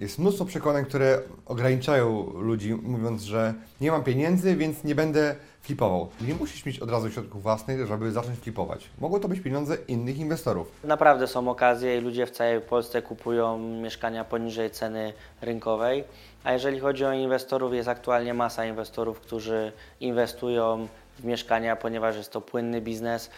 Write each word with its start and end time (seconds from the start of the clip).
Jest 0.00 0.18
mnóstwo 0.18 0.44
przekonań, 0.44 0.84
które 0.84 1.18
ograniczają 1.46 2.32
ludzi, 2.40 2.74
mówiąc, 2.74 3.22
że 3.22 3.54
nie 3.80 3.90
mam 3.90 4.04
pieniędzy, 4.04 4.56
więc 4.56 4.84
nie 4.84 4.94
będę 4.94 5.36
flipował. 5.62 6.08
Nie 6.20 6.34
musisz 6.34 6.66
mieć 6.66 6.80
od 6.80 6.90
razu 6.90 7.10
środków 7.10 7.42
własnych, 7.42 7.86
żeby 7.86 8.12
zacząć 8.12 8.38
flipować. 8.38 8.90
Mogą 8.98 9.20
to 9.20 9.28
być 9.28 9.40
pieniądze 9.40 9.76
innych 9.88 10.18
inwestorów. 10.18 10.72
Naprawdę 10.84 11.26
są 11.26 11.48
okazje 11.48 11.98
i 11.98 12.00
ludzie 12.00 12.26
w 12.26 12.30
całej 12.30 12.60
Polsce 12.60 13.02
kupują 13.02 13.58
mieszkania 13.58 14.24
poniżej 14.24 14.70
ceny 14.70 15.12
rynkowej. 15.40 16.04
A 16.44 16.52
jeżeli 16.52 16.80
chodzi 16.80 17.04
o 17.04 17.12
inwestorów, 17.12 17.74
jest 17.74 17.88
aktualnie 17.88 18.34
masa 18.34 18.66
inwestorów, 18.66 19.20
którzy 19.20 19.72
inwestują 20.00 20.88
w 21.18 21.24
mieszkania, 21.24 21.76
ponieważ 21.76 22.16
jest 22.16 22.32
to 22.32 22.40
płynny 22.40 22.80
biznes, 22.80 23.30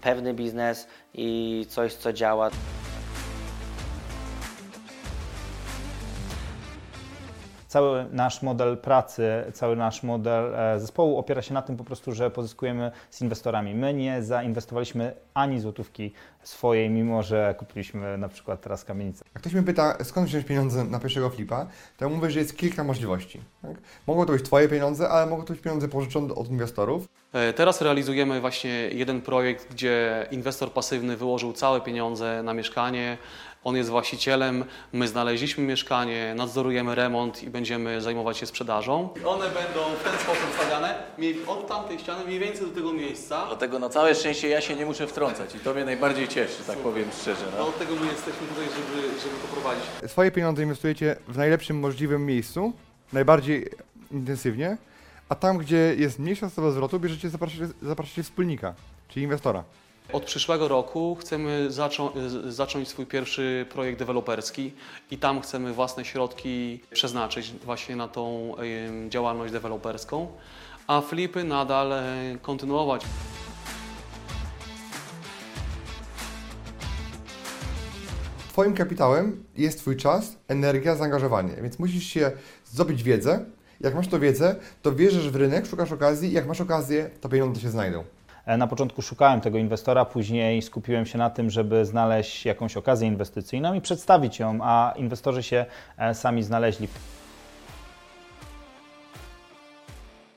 pewny 0.00 0.34
biznes 0.34 0.86
i 1.14 1.66
coś, 1.68 1.94
co 1.94 2.12
działa. 2.12 2.50
Cały 7.72 8.06
nasz 8.10 8.42
model 8.42 8.76
pracy, 8.76 9.44
cały 9.52 9.76
nasz 9.76 10.02
model 10.02 10.54
e, 10.54 10.80
zespołu 10.80 11.18
opiera 11.18 11.42
się 11.42 11.54
na 11.54 11.62
tym 11.62 11.76
po 11.76 11.84
prostu, 11.84 12.12
że 12.12 12.30
pozyskujemy 12.30 12.90
z 13.10 13.20
inwestorami. 13.20 13.74
My 13.74 13.94
nie 13.94 14.22
zainwestowaliśmy 14.22 15.14
ani 15.34 15.60
złotówki 15.60 16.12
swojej, 16.42 16.90
mimo 16.90 17.22
że 17.22 17.54
kupiliśmy 17.58 18.18
na 18.18 18.28
przykład 18.28 18.60
teraz 18.60 18.84
kamienicę. 18.84 19.24
Jak 19.34 19.40
ktoś 19.42 19.52
mnie 19.52 19.62
pyta, 19.62 20.04
skąd 20.04 20.26
wziąć 20.26 20.46
pieniądze 20.46 20.84
na 20.84 20.98
pierwszego 20.98 21.30
flipa, 21.30 21.66
to 21.96 22.04
ja 22.04 22.08
mówię, 22.08 22.30
że 22.30 22.38
jest 22.38 22.56
kilka 22.56 22.84
możliwości. 22.84 23.40
Tak? 23.62 23.76
Mogą 24.06 24.26
to 24.26 24.32
być 24.32 24.42
Twoje 24.42 24.68
pieniądze, 24.68 25.08
ale 25.08 25.26
mogą 25.26 25.44
to 25.44 25.52
być 25.52 25.62
pieniądze 25.62 25.88
pożyczone 25.88 26.34
od 26.34 26.50
inwestorów. 26.50 27.08
E, 27.32 27.52
Teraz 27.52 27.80
realizujemy 27.80 28.40
właśnie 28.40 28.70
jeden 28.70 29.20
projekt, 29.20 29.72
gdzie 29.72 30.26
inwestor 30.30 30.72
pasywny 30.72 31.16
wyłożył 31.16 31.52
całe 31.52 31.80
pieniądze 31.80 32.42
na 32.42 32.54
mieszkanie. 32.54 33.18
On 33.64 33.76
jest 33.76 33.90
właścicielem, 33.90 34.64
my 34.92 35.08
znaleźliśmy 35.08 35.64
mieszkanie, 35.64 36.34
nadzorujemy 36.36 36.94
remont 36.94 37.42
i 37.42 37.50
będziemy 37.50 38.00
zajmować 38.00 38.36
się 38.38 38.46
sprzedażą. 38.46 39.08
One 39.26 39.44
będą 39.44 39.80
w 40.00 40.04
ten 40.04 40.12
sposób 40.18 40.46
stawiane, 40.58 40.94
mniej- 41.18 41.46
od 41.46 41.68
tamtej 41.68 41.98
ściany 41.98 42.24
mniej 42.24 42.38
więcej 42.38 42.66
do 42.66 42.74
tego 42.74 42.92
miejsca. 42.92 43.46
Dlatego 43.46 43.78
na 43.78 43.88
całe 43.88 44.14
szczęście 44.14 44.48
ja 44.48 44.60
się 44.60 44.76
nie 44.76 44.86
muszę 44.86 45.06
wtrącać 45.06 45.54
i 45.54 45.58
to 45.58 45.74
mnie 45.74 45.84
najbardziej 45.84 46.28
cieszy, 46.28 46.62
tak 46.66 46.78
powiem 46.78 47.08
szczerze. 47.20 47.44
No 47.52 47.58
No. 47.58 47.66
od 47.68 47.78
tego 47.78 47.94
my 47.96 48.06
jesteśmy 48.06 48.46
tutaj, 48.46 48.64
żeby, 48.64 49.02
żeby 49.08 49.34
to 49.42 49.48
prowadzić. 49.60 49.84
Swoje 50.10 50.30
pieniądze 50.30 50.62
inwestujecie 50.62 51.16
w 51.28 51.36
najlepszym 51.36 51.78
możliwym 51.80 52.26
miejscu, 52.26 52.72
najbardziej 53.12 53.66
intensywnie, 54.10 54.76
a 55.28 55.34
tam, 55.34 55.58
gdzie 55.58 55.94
jest 55.98 56.18
mniejsza 56.18 56.50
stopa 56.50 56.70
zwrotu, 56.70 57.00
bierzecie, 57.00 57.28
zapraszacie, 57.30 57.68
zapraszacie 57.82 58.22
wspólnika, 58.22 58.74
czyli 59.08 59.24
inwestora. 59.24 59.64
Od 60.12 60.24
przyszłego 60.24 60.68
roku 60.68 61.16
chcemy 61.20 61.70
zaczą 61.70 62.10
zacząć 62.48 62.88
swój 62.88 63.06
pierwszy 63.06 63.66
projekt 63.70 63.98
deweloperski 63.98 64.72
i 65.10 65.18
tam 65.18 65.40
chcemy 65.40 65.72
własne 65.72 66.04
środki 66.04 66.80
przeznaczyć 66.90 67.52
właśnie 67.64 67.96
na 67.96 68.08
tą 68.08 68.54
działalność 69.08 69.52
deweloperską, 69.52 70.28
a 70.86 71.00
flipy 71.00 71.44
nadal 71.44 71.92
e, 71.92 72.04
kontynuować. 72.42 73.02
Twoim 78.48 78.74
kapitałem 78.74 79.44
jest 79.56 79.78
Twój 79.78 79.96
czas, 79.96 80.36
energia, 80.48 80.96
zaangażowanie, 80.96 81.54
więc 81.62 81.78
musisz 81.78 82.04
się 82.04 82.32
zdobyć 82.64 83.02
wiedzę. 83.02 83.44
Jak 83.80 83.94
masz 83.94 84.08
tą 84.08 84.20
wiedzę, 84.20 84.56
to 84.82 84.92
wierzysz 84.92 85.30
w 85.30 85.36
rynek, 85.36 85.66
szukasz 85.66 85.92
okazji, 85.92 86.32
jak 86.32 86.46
masz 86.46 86.60
okazję, 86.60 87.10
to 87.20 87.28
pieniądze 87.28 87.60
się 87.60 87.70
znajdą. 87.70 88.04
E, 88.46 88.56
Na 88.56 88.66
początku 88.66 89.02
szukałem 89.02 89.40
tego 89.40 89.58
inwestora, 89.58 90.04
później 90.04 90.62
skupiłem 90.62 91.06
się 91.06 91.18
na 91.18 91.30
tym, 91.30 91.50
żeby 91.50 91.84
znaleźć 91.84 92.46
jakąś 92.46 92.76
okazję 92.76 93.08
inwestycyjną 93.08 93.74
i 93.74 93.80
przedstawić 93.80 94.38
ją, 94.38 94.58
a 94.62 94.94
inwestorzy 94.96 95.42
się 95.42 95.66
e, 95.98 96.14
sami 96.14 96.42
znaleźli. 96.42 96.88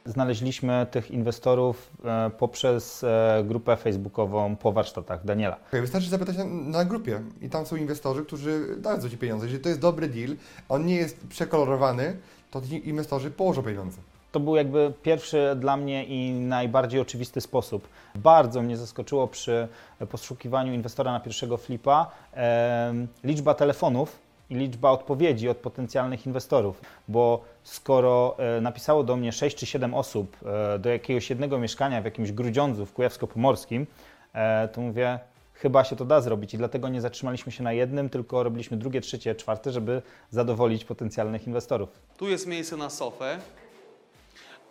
Znaleźliśmy 0.06 0.88
tych 0.92 1.12
inwestorów 1.12 1.90
e, 2.06 2.30
poprzez 2.38 3.06
grupę 3.44 3.78
facebookową 3.78 4.56
po 4.56 4.72
warsztatach 4.72 5.26
Daniela. 5.26 5.58
Wystarczy 5.72 6.10
zapytać 6.10 6.38
na, 6.38 6.46
na 6.46 6.86
grupie 6.86 7.22
i 7.42 7.50
tam 7.50 7.66
są 7.66 7.76
inwestorzy, 7.76 8.26
którzy 8.26 8.76
dadzą 8.78 9.10
Ci 9.10 9.18
pieniądze. 9.18 9.46
Jeżeli 9.46 9.64
to 9.64 9.70
jest 9.70 9.82
dobry 9.82 10.08
deal, 10.08 10.36
on 10.70 10.86
nie 10.86 10.96
jest 10.96 11.28
przekolorowany, 11.28 12.18
to 12.52 12.62
ci 12.62 12.90
inwestorzy 12.90 13.32
położą 13.32 13.64
pieniądze. 13.64 13.98
To 14.36 14.40
był 14.40 14.56
jakby 14.56 14.94
pierwszy 15.04 15.56
dla 15.56 15.78
mnie 15.78 16.06
i 16.06 16.32
najbardziej 16.32 17.00
oczywisty 17.00 17.42
sposób. 17.42 17.88
Bardzo 18.16 18.62
mnie 18.62 18.78
zaskoczyło 18.78 19.28
przy 19.28 19.68
poszukiwaniu 20.10 20.74
inwestora 20.74 21.12
na 21.12 21.20
pierwszego 21.20 21.58
flipa 21.58 22.12
em, 22.34 23.08
liczba 23.24 23.54
telefonów 23.54 24.20
i 24.50 24.56
liczba 24.56 24.92
odpowiedzi 24.92 25.50
od 25.50 25.58
potencjalnych 25.58 26.26
inwestorów, 26.28 26.82
bo 27.08 27.44
skoro 27.64 28.36
e, 28.40 28.62
napisało 28.62 29.04
do 29.04 29.16
mnie 29.16 29.32
6 29.32 29.58
czy 29.58 29.66
7 29.66 29.94
osób 29.94 30.38
e, 30.46 30.80
do 30.80 30.90
jakiegoś 30.90 31.30
jednego 31.30 31.60
mieszkania 31.60 32.02
w 32.02 32.06
jakimś 32.06 32.32
Grudziądzu 32.32 32.86
w 32.86 32.94
Kujawsko-Pomorskim, 32.94 33.86
e, 34.34 34.68
to 34.68 34.82
mówię, 34.82 35.20
chyba 35.54 35.84
się 35.84 35.96
to 35.96 36.06
da 36.06 36.22
zrobić 36.22 36.54
i 36.54 36.58
dlatego 36.58 36.90
nie 36.90 37.02
zatrzymaliśmy 37.02 37.52
się 37.52 37.64
na 37.64 37.74
jednym, 37.74 38.10
tylko 38.10 38.44
robiliśmy 38.44 38.78
drugie, 38.78 39.02
trzecie, 39.02 39.36
czwarte, 39.36 39.72
żeby 39.72 40.02
zadowolić 40.32 40.86
potencjalnych 40.86 41.48
inwestorów. 41.48 41.90
Tu 42.18 42.30
jest 42.30 42.48
miejsce 42.48 42.78
na 42.78 42.90
sofę, 42.90 43.40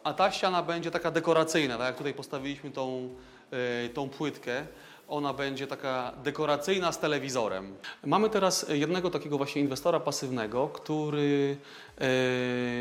a 0.05 0.13
ta 0.13 0.33
ściana 0.33 0.63
będzie 0.63 0.91
taka 0.91 1.11
dekoracyjna, 1.11 1.79
tak 1.79 1.87
jak 1.87 1.97
tutaj 1.97 2.15
postawiliśmy 2.15 2.71
tą, 2.71 3.09
y, 3.85 3.89
tą 3.89 4.09
płytkę. 4.09 4.67
Ona 5.09 5.35
będzie 5.35 5.67
taka 5.67 6.13
dekoracyjna 6.23 6.93
z 6.93 6.99
telewizorem. 6.99 7.77
Mamy 8.05 8.31
teraz 8.31 8.67
jednego 8.69 9.11
takiego 9.11 9.37
właśnie 9.37 9.63
inwestora 9.63 10.01
pasywnego, 10.01 10.69
który 10.69 11.57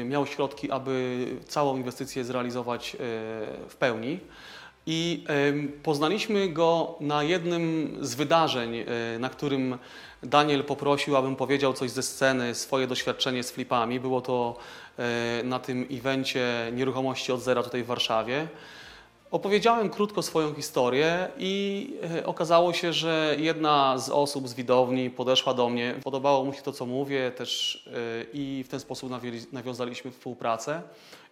y, 0.01 0.06
miał 0.06 0.25
środki, 0.25 0.72
aby 0.72 1.25
całą 1.47 1.78
inwestycję 1.78 2.23
zrealizować 2.23 2.95
y, 2.95 2.97
w 3.69 3.75
pełni. 3.79 4.19
I 4.85 5.23
poznaliśmy 5.83 6.50
go 6.50 6.95
na 7.00 7.23
jednym 7.23 7.97
z 8.01 8.16
wydarzeń, 8.16 8.75
e, 8.78 8.85
na 9.19 9.29
którym 9.29 9.78
Daniel 10.23 10.63
poprosił, 10.63 11.17
abym 11.17 11.35
powiedział 11.35 11.73
coś 11.73 11.91
ze 11.91 12.03
sceny, 12.03 12.56
swoje 12.56 12.88
doświadczenie 12.88 13.44
z 13.44 13.51
flipami. 13.51 14.00
Było 14.00 14.22
to 14.22 14.56
e, 14.56 14.82
na 15.43 15.59
tym 15.59 15.87
evencie 15.91 16.71
nieruchomości 16.73 17.31
od 17.31 17.41
zera 17.41 17.63
tutaj 17.63 17.83
w 17.83 17.85
Warszawie. 17.85 18.47
Opowiedziałem 19.33 19.89
krótko 19.89 20.21
swoją 20.21 20.53
historię 20.53 21.27
i 21.37 21.93
e, 22.17 22.25
okazało 22.25 22.73
się, 22.73 22.93
że 22.93 23.35
jedna 23.39 23.97
z 23.97 24.09
osób 24.09 24.47
z 24.49 24.53
widowni 24.53 25.09
podeszła 25.09 25.53
do 25.53 25.69
mnie. 25.69 25.95
Podobało 26.03 26.45
mu 26.45 26.53
się 26.53 26.61
to, 26.61 26.71
co 26.71 26.85
mówię 26.85 27.31
też 27.31 27.83
e, 27.87 28.25
i 28.33 28.63
w 28.63 28.67
ten 28.67 28.79
sposób 28.79 29.11
nawiązaliśmy 29.51 30.11
współpracę. 30.11 30.81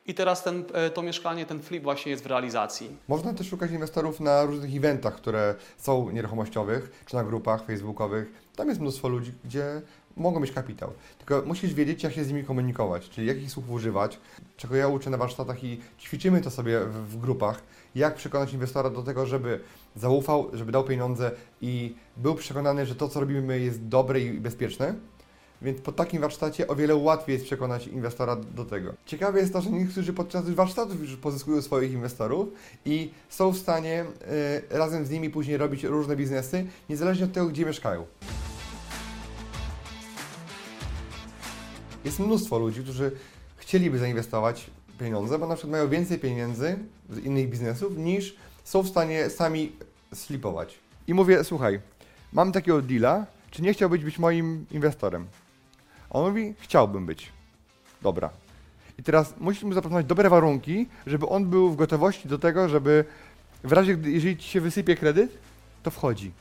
I 0.07 0.13
teraz 0.13 0.43
ten, 0.43 0.63
e, 0.73 0.89
to 0.89 1.01
mieszkanie, 1.01 1.45
ten 1.45 1.61
flip 1.61 1.83
właśnie 1.83 2.11
jest 2.11 2.23
w 2.23 2.27
realizacji. 2.27 2.89
Można 3.07 3.33
też 3.33 3.49
szukać 3.49 3.71
inwestorów 3.71 4.19
na 4.19 4.43
różnych 4.43 4.75
eventach, 4.75 5.15
które 5.15 5.55
są 5.77 6.09
nieruchomościowych, 6.09 7.03
czy 7.05 7.15
na 7.15 7.23
grupach 7.23 7.65
facebookowych. 7.65 8.31
Tam 8.55 8.69
jest 8.69 8.81
mnóstwo 8.81 9.07
ludzi, 9.07 9.31
gdzie 9.45 9.81
mogą 10.17 10.39
mieć 10.39 10.51
kapitał. 10.51 10.91
Tylko 11.17 11.43
musisz 11.47 11.73
wiedzieć, 11.73 12.03
jak 12.03 12.13
się 12.13 12.23
z 12.23 12.27
nimi 12.27 12.43
komunikować, 12.43 13.09
czyli 13.09 13.27
jakich 13.27 13.51
słów 13.51 13.69
używać, 13.69 14.19
czego 14.57 14.75
ja 14.75 14.87
uczę 14.87 15.09
na 15.09 15.17
warsztatach 15.17 15.63
i 15.63 15.81
ćwiczymy 15.99 16.41
to 16.41 16.51
sobie 16.51 16.79
w, 16.79 16.93
w 16.93 17.17
grupach, 17.17 17.61
jak 17.95 18.15
przekonać 18.15 18.53
inwestora 18.53 18.89
do 18.89 19.03
tego, 19.03 19.25
żeby 19.25 19.59
zaufał, 19.95 20.49
żeby 20.53 20.71
dał 20.71 20.83
pieniądze 20.83 21.31
i 21.61 21.95
był 22.17 22.35
przekonany, 22.35 22.85
że 22.85 22.95
to, 22.95 23.09
co 23.09 23.19
robimy 23.19 23.59
jest 23.59 23.87
dobre 23.87 24.19
i 24.19 24.31
bezpieczne. 24.31 24.95
Więc 25.61 25.81
po 25.81 25.91
takim 25.91 26.21
warsztacie 26.21 26.67
o 26.67 26.75
wiele 26.75 26.95
łatwiej 26.95 27.33
jest 27.33 27.45
przekonać 27.45 27.87
inwestora 27.87 28.35
do 28.35 28.65
tego. 28.65 28.93
Ciekawe 29.05 29.39
jest 29.39 29.53
to, 29.53 29.61
że 29.61 29.69
niektórzy 29.69 30.13
podczas 30.13 30.49
warsztatów 30.49 31.01
już 31.01 31.15
pozyskują 31.15 31.61
swoich 31.61 31.91
inwestorów 31.91 32.49
i 32.85 33.11
są 33.29 33.51
w 33.51 33.57
stanie 33.57 34.05
y, 34.71 34.77
razem 34.77 35.05
z 35.05 35.09
nimi 35.09 35.29
później 35.29 35.57
robić 35.57 35.83
różne 35.83 36.15
biznesy, 36.15 36.65
niezależnie 36.89 37.25
od 37.25 37.33
tego, 37.33 37.47
gdzie 37.47 37.65
mieszkają. 37.65 38.05
Jest 42.05 42.19
mnóstwo 42.19 42.59
ludzi, 42.59 42.83
którzy 42.83 43.11
chcieliby 43.57 43.99
zainwestować 43.99 44.71
pieniądze, 44.99 45.39
bo 45.39 45.47
na 45.47 45.55
przykład 45.55 45.71
mają 45.71 45.89
więcej 45.89 46.19
pieniędzy 46.19 46.79
z 47.09 47.17
innych 47.17 47.49
biznesów 47.49 47.97
niż 47.97 48.35
są 48.63 48.81
w 48.81 48.89
stanie 48.89 49.29
sami 49.29 49.71
slipować. 50.13 50.79
I 51.07 51.13
mówię, 51.13 51.43
słuchaj, 51.43 51.79
mam 52.33 52.51
takiego 52.51 52.81
deala, 52.81 53.25
czy 53.51 53.61
nie 53.61 53.73
chciałbyś 53.73 54.03
być 54.03 54.19
moim 54.19 54.65
inwestorem? 54.71 55.27
On 56.09 56.29
mówi, 56.29 56.53
chciałbym 56.59 57.05
być. 57.05 57.29
Dobra. 58.01 58.29
I 58.99 59.03
teraz 59.03 59.33
musisz 59.39 59.63
mu 59.63 59.73
zaproponować 59.73 60.05
dobre 60.05 60.29
warunki, 60.29 60.87
żeby 61.07 61.27
on 61.27 61.45
był 61.45 61.69
w 61.69 61.75
gotowości 61.75 62.27
do 62.27 62.39
tego, 62.39 62.69
żeby 62.69 63.05
w 63.63 63.71
razie, 63.71 63.97
gdy, 63.97 64.11
jeżeli 64.11 64.37
ci 64.37 64.49
się 64.49 64.61
wysypie 64.61 64.95
kredyt, 64.95 65.37
to 65.83 65.91
wchodzi. 65.91 66.31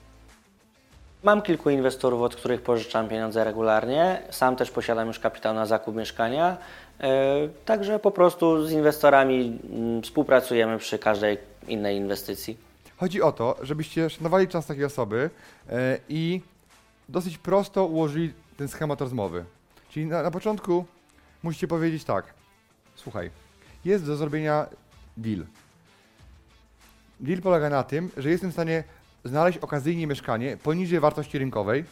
Mam 1.23 1.43
kilku 1.43 1.71
inwestorów, 1.71 2.23
od 2.23 2.37
których 2.37 2.63
pożyczam 2.63 3.09
pieniądze 3.09 3.45
regularnie. 3.45 4.23
Sam 4.31 4.57
też 4.57 4.71
posiadam 4.71 5.09
już 5.09 5.19
kapitał 5.19 5.55
na 5.55 5.67
zakup 5.67 5.97
mieszkania. 5.97 6.57
E, 7.01 7.49
Także 7.65 7.99
po 7.99 8.11
prostu 8.11 8.67
z 8.67 8.73
inwestorami 8.73 9.59
mm, 9.71 10.03
współpracujemy 10.03 10.79
przy 10.79 10.99
każdej 10.99 11.39
innej 11.69 11.97
inwestycji. 11.97 12.57
Chodzi 12.97 13.23
o 13.23 13.33
to, 13.33 13.57
żebyście 13.63 14.11
szanowali 14.11 14.49
czas 14.49 14.67
takiej 14.67 14.85
osoby 14.85 15.31
e, 15.71 15.99
i 16.09 16.41
dosyć 17.09 17.39
prosto 17.39 17.87
ułożyli 17.87 18.33
ten 18.57 18.69
schemat 18.69 19.01
rozmowy. 19.01 19.45
Czyli 19.91 20.07
na, 20.07 20.23
na 20.23 20.31
początku 20.31 20.85
musicie 21.43 21.69
powiedzieć 21.69 22.05
tak. 22.05 22.25
Słuchaj, 22.95 23.31
jest 23.85 24.07
do 24.07 24.17
zrobienia 24.17 24.67
deal. 25.17 25.45
Deal 27.21 27.41
polega 27.41 27.71
na 27.71 27.83
tym, 27.83 28.11
że 28.17 28.31
jestem 28.31 28.51
w 28.51 28.53
stanie 28.53 28.85
znaleźć 29.25 29.59
okazyjnie 29.59 30.07
mieszkanie 30.07 30.57
poniżej 30.57 31.01
wartości 31.01 31.39
rynkowej, 31.39 31.85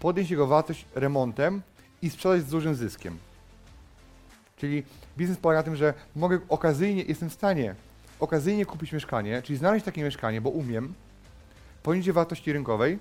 podnieść 0.00 0.30
jego 0.30 0.46
wartość 0.46 0.84
remontem 0.94 1.62
i 2.02 2.10
sprzedać 2.10 2.42
z 2.42 2.50
dużym 2.50 2.74
zyskiem. 2.74 3.18
Czyli 4.56 4.82
biznes 5.18 5.38
polega 5.38 5.58
na 5.60 5.64
tym, 5.64 5.76
że 5.76 5.94
mogę 6.16 6.40
okazyjnie, 6.48 7.02
jestem 7.02 7.30
w 7.30 7.32
stanie 7.32 7.74
okazyjnie 8.20 8.66
kupić 8.66 8.92
mieszkanie, 8.92 9.42
czyli 9.42 9.58
znaleźć 9.58 9.84
takie 9.84 10.02
mieszkanie, 10.02 10.40
bo 10.40 10.50
umiem, 10.50 10.94
poniżej 11.82 12.12
wartości 12.12 12.52
rynkowej, 12.52 12.98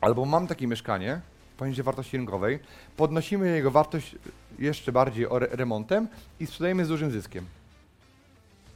albo 0.00 0.24
mam 0.24 0.46
takie 0.46 0.66
mieszkanie 0.66 1.20
poniżej 1.56 1.84
wartości 1.84 2.16
rynkowej, 2.16 2.58
podnosimy 2.96 3.56
jego 3.56 3.70
wartość 3.70 4.16
jeszcze 4.58 4.92
bardziej 4.92 5.24
re- 5.24 5.48
remontem 5.50 6.08
i 6.40 6.46
sprzedajemy 6.46 6.84
z 6.84 6.88
dużym 6.88 7.10
zyskiem. 7.10 7.46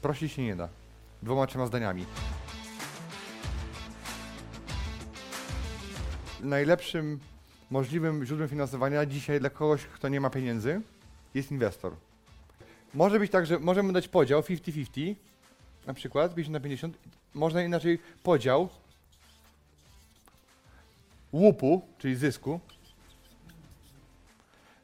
Prościej 0.03 0.29
się 0.29 0.43
nie 0.43 0.57
da. 0.57 0.69
Dwoma, 1.23 1.47
trzema 1.47 1.67
zdaniami. 1.67 2.07
Najlepszym 6.41 7.21
możliwym 7.71 8.25
źródłem 8.25 8.49
finansowania 8.49 9.07
dzisiaj 9.07 9.41
dla 9.41 9.51
kogoś, 9.51 9.85
kto 9.85 10.09
nie 10.09 10.21
ma 10.21 10.31
pieniędzy, 10.31 10.81
jest 11.35 11.51
inwestor. 11.51 11.93
Może 12.95 13.19
być 13.19 13.31
tak, 13.31 13.47
że 13.47 13.59
możemy 13.59 13.93
dać 13.93 14.09
podział 14.09 14.41
50-50, 14.41 15.15
na 15.87 15.95
przykład 15.95 16.35
50 16.35 16.53
na 16.53 16.61
50. 16.61 16.97
Można 17.35 17.63
inaczej 17.63 17.99
podział 18.23 18.69
łupu, 21.33 21.83
czyli 21.99 22.17
zysku. 22.17 22.61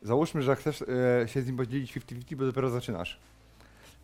Załóżmy, 0.02 0.42
że 0.42 0.56
chcesz 0.56 0.82
e, 0.82 1.28
się 1.28 1.42
z 1.42 1.46
nim 1.46 1.56
podzielić 1.56 1.98
50-50, 1.98 2.36
bo 2.36 2.44
dopiero 2.44 2.70
zaczynasz. 2.70 3.18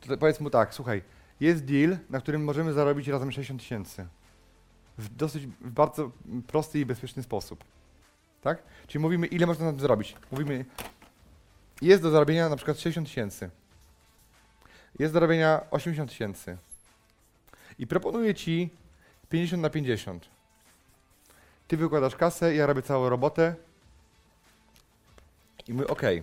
To 0.00 0.17
powiedz 0.17 0.41
mu 0.41 0.50
tak, 0.50 0.75
słuchaj, 0.75 1.03
jest 1.41 1.65
deal, 1.65 1.99
na 2.11 2.21
którym 2.21 2.45
możemy 2.45 2.73
zarobić 2.73 3.09
razem 3.09 3.33
60 3.33 3.61
tysięcy. 3.61 4.06
W 4.99 5.15
dosyć, 5.17 5.47
w 5.47 5.71
bardzo 5.71 6.11
prosty 6.47 6.81
i 6.81 6.87
bezpieczny 6.87 7.23
sposób. 7.23 7.65
Tak? 8.43 8.62
Czyli 8.87 9.03
mówimy, 9.03 9.27
ile 9.27 9.47
można 9.47 9.65
na 9.65 9.71
tym 9.71 9.81
zrobić. 9.81 10.17
Mówimy, 10.33 10.65
jest 11.83 12.03
do 12.03 12.11
zarobienia 12.11 12.49
na 12.49 12.56
przykład 12.56 12.81
60 12.81 13.09
tysięcy. 13.09 13.50
Jest 14.99 15.15
do 15.15 15.21
robienia 15.21 15.61
80 15.71 16.11
tysięcy. 16.11 16.56
I 17.79 17.87
proponuję 17.87 18.35
ci 18.35 18.71
50 19.29 19.62
na 19.62 19.71
50. 19.71 20.29
Ty 21.69 21.77
wykładasz 21.77 22.17
kasę, 22.17 22.55
ja 22.55 22.67
robię 22.67 22.83
całą 22.83 23.09
robotę. 23.09 23.55
I 25.69 25.75
my, 25.75 25.87
okej. 25.87 26.23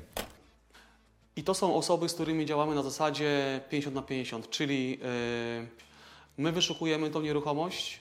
I 1.36 1.44
to 1.44 1.54
są 1.54 1.76
osoby, 1.76 2.10
z 2.10 2.14
którymi 2.14 2.46
działamy 2.46 2.76
na 2.76 2.84
zasadzie 2.84 3.62
50 3.70 3.96
na 3.96 4.02
50, 4.02 4.50
czyli 4.50 4.90
yy, 4.90 4.98
my 6.38 6.52
wyszukujemy 6.52 7.10
tą 7.10 7.22
nieruchomość, 7.22 8.00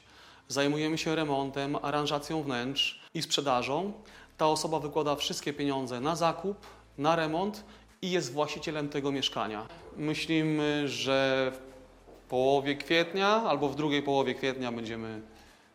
zajmujemy 0.49 0.99
się 0.99 1.15
remontem, 1.15 1.77
aranżacją 1.83 2.43
wnętrz 2.43 3.01
i 3.15 3.23
sprzedażą. 3.23 3.93
Ta 4.37 4.47
osoba 4.47 4.81
wykłada 4.81 5.17
wszystkie 5.17 5.53
pieniądze 5.53 6.01
na 6.01 6.17
zakup, 6.17 6.67
na 6.99 7.17
remont 7.17 7.65
i 8.03 8.11
jest 8.11 8.33
właścicielem 8.33 8.89
tego 8.89 9.13
mieszkania. 9.13 9.67
Myślimy, 9.97 10.89
że 10.89 11.53
w 11.55 12.29
połowie 12.29 12.77
kwietnia 12.77 13.29
albo 13.29 13.69
w 13.69 13.77
drugiej 13.77 14.03
połowie 14.03 14.35
kwietnia 14.35 14.73
będziemy 14.73 15.21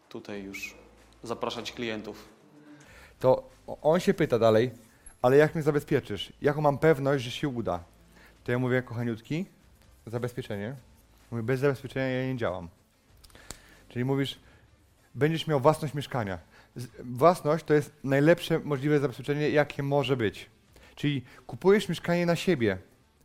tutaj 0.09 0.43
już 0.43 0.75
zapraszać 1.23 1.71
klientów. 1.71 2.29
To 3.19 3.43
on 3.81 3.99
się 3.99 4.13
pyta 4.13 4.39
dalej, 4.39 4.71
ale 5.21 5.37
jak 5.37 5.55
mnie 5.55 5.63
zabezpieczysz? 5.63 6.33
Jaką 6.41 6.61
mam 6.61 6.77
pewność, 6.77 7.23
że 7.23 7.31
się 7.31 7.47
uda? 7.47 7.83
To 8.43 8.51
ja 8.51 8.59
mówię, 8.59 8.81
kochaniutki, 8.81 9.45
zabezpieczenie. 10.05 10.75
Mówię, 11.31 11.43
bez 11.43 11.59
zabezpieczenia 11.59 12.07
ja 12.07 12.27
nie 12.27 12.37
działam. 12.37 12.69
Czyli 13.89 14.05
mówisz, 14.05 14.39
będziesz 15.19 15.47
miał 15.47 15.59
własność 15.59 15.93
mieszkania. 15.93 16.39
Własność 16.99 17.65
to 17.65 17.73
jest 17.73 17.93
najlepsze 18.03 18.59
możliwe 18.59 18.99
zabezpieczenie, 18.99 19.49
jakie 19.49 19.83
może 19.83 20.17
być. 20.17 20.49
Czyli 20.95 21.21
kupujesz 21.47 21.89
mieszkanie 21.89 22.25
na 22.25 22.35
siebie. 22.35 22.77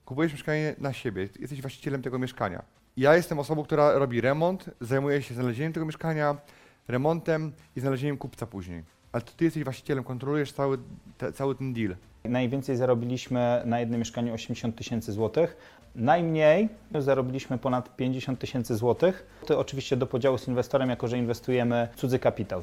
Kupujesz 0.04 0.32
mieszkanie 0.32 0.74
na 0.78 0.92
siebie. 0.92 1.28
Jesteś 1.40 1.60
właścicielem 1.60 2.02
tego 2.02 2.18
mieszkania. 2.18 2.62
Ja 2.96 3.16
jestem 3.16 3.38
osobą, 3.38 3.64
która 3.64 3.92
robi 3.92 4.20
remont, 4.20 4.70
zajmuje 4.80 5.22
się 5.22 5.34
znalezieniem 5.34 5.72
tego 5.72 5.86
mieszkania, 5.86 6.36
remontem 6.88 7.52
i 7.76 7.80
znalezieniem 7.80 8.16
kupca 8.16 8.46
później. 8.46 8.82
Ale 9.14 9.22
to 9.22 9.32
ty 9.36 9.44
jesteś 9.44 9.64
właścicielem, 9.64 10.04
kontrolujesz 10.04 10.52
cały, 10.52 10.78
te, 11.18 11.32
cały 11.32 11.54
ten 11.54 11.72
deal. 11.72 11.96
Najwięcej 12.24 12.76
zarobiliśmy 12.76 13.62
na 13.64 13.80
jednym 13.80 13.98
mieszkaniu 13.98 14.34
80 14.34 14.76
tysięcy 14.76 15.12
złotych. 15.12 15.56
Najmniej 15.94 16.68
zarobiliśmy 16.98 17.58
ponad 17.58 17.96
50 17.96 18.38
tysięcy 18.38 18.76
złotych. 18.76 19.26
To 19.46 19.58
oczywiście 19.58 19.96
do 19.96 20.06
podziału 20.06 20.38
z 20.38 20.48
inwestorem, 20.48 20.90
jako 20.90 21.08
że 21.08 21.18
inwestujemy 21.18 21.88
w 21.96 22.00
cudzy 22.00 22.18
kapitał. 22.18 22.62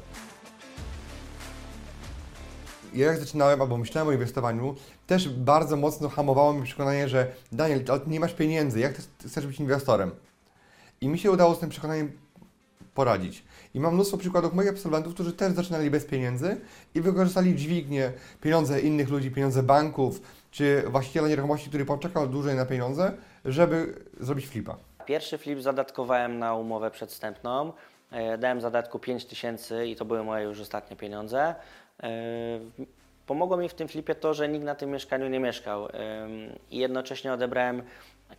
Ja 2.94 3.06
jak 3.06 3.18
zaczynałem, 3.18 3.62
albo 3.62 3.76
myślałem 3.76 4.08
o 4.08 4.12
inwestowaniu, 4.12 4.74
też 5.06 5.28
bardzo 5.28 5.76
mocno 5.76 6.08
hamowało 6.08 6.52
mi 6.52 6.62
przekonanie, 6.62 7.08
że 7.08 7.32
Daniel, 7.52 7.84
ale 7.88 8.00
ty 8.00 8.10
nie 8.10 8.20
masz 8.20 8.34
pieniędzy, 8.34 8.80
jak 8.80 8.92
ty 9.18 9.28
chcesz 9.28 9.46
być 9.46 9.60
inwestorem? 9.60 10.10
I 11.00 11.08
mi 11.08 11.18
się 11.18 11.30
udało 11.30 11.54
z 11.54 11.58
tym 11.58 11.68
przekonaniem 11.68 12.12
poradzić. 12.94 13.44
I 13.74 13.80
mam 13.80 13.94
mnóstwo 13.94 14.16
przykładów 14.18 14.54
moich 14.54 14.70
absolwentów, 14.70 15.14
którzy 15.14 15.32
też 15.32 15.52
zaczynali 15.52 15.90
bez 15.90 16.04
pieniędzy 16.04 16.60
i 16.94 17.00
wykorzystali 17.00 17.56
dźwignię, 17.56 18.12
pieniądze 18.40 18.80
innych 18.80 19.08
ludzi, 19.08 19.30
pieniądze 19.30 19.62
banków, 19.62 20.20
czy 20.50 20.82
właściciela 20.86 21.28
nieruchomości, 21.28 21.68
który 21.68 21.84
poczekał 21.84 22.26
dłużej 22.28 22.56
na 22.56 22.66
pieniądze, 22.66 23.12
żeby 23.44 23.94
zrobić 24.20 24.46
flipa. 24.46 24.76
Pierwszy 25.06 25.38
flip 25.38 25.60
zadatkowałem 25.60 26.38
na 26.38 26.54
umowę 26.54 26.90
przedstępną. 26.90 27.72
E, 28.10 28.38
Dałem 28.38 28.60
zadatku 28.60 28.98
5 28.98 29.24
tysięcy 29.24 29.86
i 29.86 29.96
to 29.96 30.04
były 30.04 30.24
moje 30.24 30.44
już 30.44 30.60
ostatnie 30.60 30.96
pieniądze. 30.96 31.54
E, 32.02 32.08
Pomogło 33.26 33.56
mi 33.56 33.68
w 33.68 33.74
tym 33.74 33.88
flipie 33.88 34.14
to, 34.14 34.34
że 34.34 34.48
nikt 34.48 34.64
na 34.64 34.74
tym 34.74 34.90
mieszkaniu 34.90 35.28
nie 35.28 35.40
mieszkał 35.40 35.84
Ym, 35.84 35.90
i 36.70 36.78
jednocześnie 36.78 37.32
odebrałem 37.32 37.82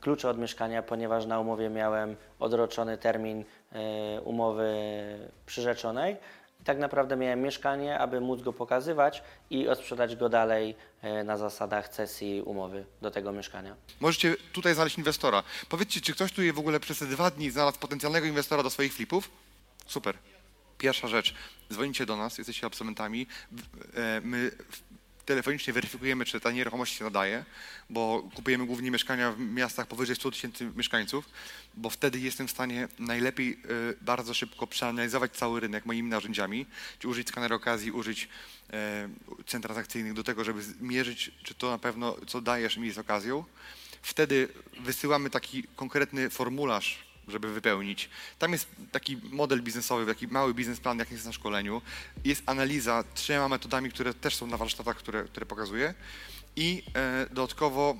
klucze 0.02 0.30
od 0.30 0.38
mieszkania, 0.38 0.84
ponieważ 0.84 1.26
na 1.26 1.40
umowie 1.40 1.70
miałem 1.70 2.16
odroczony 2.40 2.98
termin 2.98 3.40
e, 3.40 3.44
umowy 4.24 4.74
przyrzeczonej. 5.46 6.18
Tak 6.64 6.78
naprawdę 6.78 7.16
miałem 7.16 7.42
mieszkanie, 7.42 8.00
aby 8.00 8.22
móc 8.22 8.42
go 8.42 8.54
pokazywać 8.54 9.24
i 9.50 9.68
odsprzedać 9.68 10.16
go 10.16 10.30
dalej 10.30 10.76
e, 11.02 11.24
na 11.24 11.38
zasadach 11.38 11.90
cesji 11.90 12.42
umowy 12.42 12.86
do 13.02 13.12
tego 13.12 13.32
mieszkania. 13.32 13.76
Możecie 14.00 14.36
tutaj 14.54 14.74
znaleźć 14.74 14.98
inwestora. 14.98 15.44
Powiedzcie, 15.70 16.02
czy 16.02 16.14
ktoś 16.14 16.32
tu 16.32 16.42
w 16.54 16.60
ogóle 16.60 16.80
przez 16.80 17.00
te 17.00 17.06
dwa 17.06 17.32
dni 17.32 17.52
znalazł 17.52 17.80
potencjalnego 17.80 18.28
inwestora 18.28 18.64
do 18.64 18.70
swoich 18.70 18.94
flipów? 18.94 19.30
Super. 19.88 20.18
Pierwsza 20.78 21.08
rzecz, 21.08 21.34
dzwonicie 21.74 22.06
do 22.06 22.18
nas, 22.18 22.38
jesteście 22.38 22.68
absolwentami, 22.68 23.28
e, 23.96 24.22
my 24.24 24.52
telefonicznie 25.26 25.74
weryfikujemy, 25.74 26.26
czy 26.26 26.40
ta 26.40 26.52
nieruchomość 26.52 26.98
się 26.98 27.04
nadaje, 27.04 27.46
bo 27.90 28.30
kupujemy 28.36 28.66
głównie 28.66 28.92
mieszkania 28.92 29.32
w 29.32 29.40
miastach 29.40 29.88
powyżej 29.88 30.16
100 30.16 30.32
tysięcy 30.32 30.72
mieszkańców, 30.76 31.30
bo 31.78 31.90
wtedy 31.90 32.20
jestem 32.20 32.48
w 32.48 32.52
stanie 32.52 32.88
najlepiej 33.00 33.52
e, 33.52 33.58
bardzo 34.02 34.34
szybko 34.34 34.68
przeanalizować 34.68 35.32
cały 35.32 35.60
rynek 35.60 35.86
moimi 35.86 36.10
narzędziami, 36.10 36.66
czy 37.00 37.08
użyć 37.08 37.28
skaner 37.28 37.54
okazji, 37.54 37.92
użyć 37.92 38.30
e, 38.74 39.10
cen 39.46 39.62
transakcyjnych 39.62 40.14
do 40.14 40.24
tego, 40.24 40.44
żeby 40.44 40.64
zmierzyć, 40.64 41.32
czy 41.44 41.56
to 41.56 41.70
na 41.70 41.78
pewno, 41.78 42.16
co 42.28 42.42
dajesz 42.42 42.78
mi 42.78 42.88
jest 42.88 43.00
okazją. 43.00 43.46
Wtedy 44.02 44.48
wysyłamy 44.80 45.30
taki 45.30 45.64
konkretny 45.76 46.30
formularz, 46.30 47.03
żeby 47.28 47.54
wypełnić. 47.54 48.10
Tam 48.40 48.52
jest 48.52 48.68
taki 48.92 49.18
model 49.32 49.62
biznesowy, 49.62 50.06
taki 50.06 50.28
mały 50.28 50.54
biznesplan, 50.54 51.00
jak 51.00 51.12
jest 51.12 51.26
na 51.26 51.32
szkoleniu. 51.32 51.82
Jest 52.26 52.44
analiza 52.46 53.04
trzema 53.14 53.48
metodami, 53.50 53.90
które 53.90 54.14
też 54.14 54.36
są 54.36 54.48
na 54.48 54.58
warsztatach, 54.58 54.98
które, 54.98 55.24
które 55.24 55.46
pokazuję. 55.46 55.94
I 56.56 56.84
e, 56.96 57.28
dodatkowo 57.32 57.98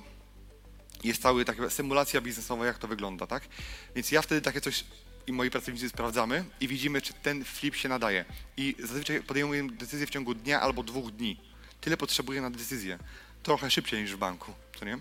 jest 1.04 1.22
cały 1.22 1.44
taka 1.44 1.70
symulacja 1.70 2.20
biznesowa, 2.20 2.66
jak 2.66 2.78
to 2.78 2.88
wygląda, 2.88 3.26
tak? 3.26 3.42
Więc 3.94 4.12
ja 4.12 4.22
wtedy 4.22 4.40
takie 4.40 4.60
coś 4.60 4.84
i 5.26 5.32
moi 5.32 5.50
pracownicy 5.50 5.88
sprawdzamy 5.88 6.44
i 6.60 6.68
widzimy, 6.68 7.02
czy 7.02 7.12
ten 7.12 7.44
flip 7.44 7.76
się 7.76 7.88
nadaje. 7.88 8.24
I 8.56 8.76
zazwyczaj 8.78 9.22
podejmujemy 9.22 9.72
decyzję 9.72 10.06
w 10.06 10.10
ciągu 10.10 10.34
dnia 10.34 10.60
albo 10.60 10.82
dwóch 10.82 11.10
dni. 11.10 11.40
tyle 11.80 11.96
potrzebuje 11.96 12.40
na 12.40 12.50
decyzję. 12.50 12.98
Trochę 13.42 13.70
szybciej 13.70 14.02
niż 14.02 14.14
w 14.14 14.18
banku, 14.18 14.52
co 14.78 14.84
nie? 14.84 14.98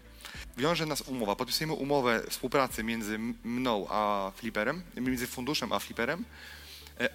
Wiąże 0.57 0.85
nas 0.85 1.01
umowa, 1.01 1.35
podpisujemy 1.35 1.73
umowę 1.73 2.23
współpracy 2.29 2.83
między 2.83 3.19
mną 3.43 3.87
a 3.89 4.31
fliperem, 4.35 4.83
między 4.95 5.27
funduszem 5.27 5.71
a 5.71 5.79
fliperem. 5.79 6.25
E, 6.99 7.09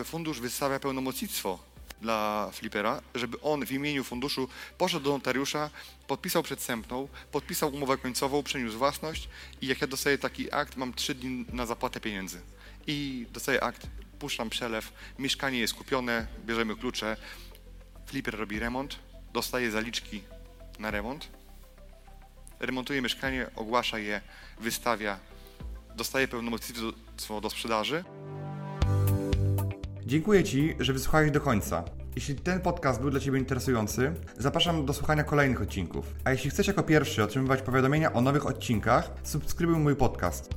y, 0.00 0.04
Fundusz 0.04 0.40
wystawia 0.40 0.80
pełnomocnictwo 0.80 1.58
dla 2.00 2.50
flipera, 2.52 3.02
żeby 3.14 3.40
on 3.40 3.66
w 3.66 3.72
imieniu 3.72 4.04
funduszu 4.04 4.48
poszedł 4.78 5.04
do 5.04 5.10
notariusza, 5.10 5.70
podpisał 6.06 6.42
przedsępną, 6.42 7.08
podpisał 7.32 7.74
umowę 7.74 7.98
końcową, 7.98 8.42
przeniósł 8.42 8.78
własność 8.78 9.28
i 9.60 9.66
jak 9.66 9.80
ja 9.80 9.86
dostaję 9.86 10.18
taki 10.18 10.52
akt, 10.52 10.76
mam 10.76 10.94
trzy 10.94 11.14
dni 11.14 11.44
na 11.52 11.66
zapłatę 11.66 12.00
pieniędzy. 12.00 12.40
I 12.86 13.26
dostaję 13.32 13.62
akt, 13.62 13.86
puszczam 14.18 14.50
przelew, 14.50 14.92
mieszkanie 15.18 15.58
jest 15.58 15.74
kupione, 15.74 16.26
bierzemy 16.46 16.76
klucze, 16.76 17.16
flipper 18.06 18.38
robi 18.38 18.58
remont, 18.58 18.98
dostaje 19.32 19.70
zaliczki 19.70 20.22
na 20.78 20.90
remont, 20.90 21.28
remontuje 22.66 23.02
mieszkanie, 23.02 23.46
ogłasza 23.56 23.98
je, 23.98 24.20
wystawia, 24.60 25.18
dostaje 25.96 26.28
pełnomocnictwo 26.28 27.40
do 27.40 27.50
sprzedaży. 27.50 28.04
Dziękuję 30.06 30.44
Ci, 30.44 30.76
że 30.80 30.92
wysłuchałeś 30.92 31.30
do 31.30 31.40
końca. 31.40 31.84
Jeśli 32.14 32.34
ten 32.34 32.60
podcast 32.60 33.00
był 33.00 33.10
dla 33.10 33.20
Ciebie 33.20 33.38
interesujący, 33.38 34.14
zapraszam 34.38 34.86
do 34.86 34.92
słuchania 34.92 35.24
kolejnych 35.24 35.62
odcinków. 35.62 36.14
A 36.24 36.30
jeśli 36.30 36.50
chcesz 36.50 36.66
jako 36.66 36.82
pierwszy 36.82 37.22
otrzymywać 37.22 37.62
powiadomienia 37.62 38.12
o 38.12 38.20
nowych 38.20 38.46
odcinkach, 38.46 39.10
subskrybuj 39.22 39.76
mój 39.76 39.96
podcast. 39.96 40.50